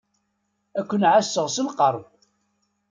[0.79, 2.03] Ad ken-ɛasseɣ s lqerb.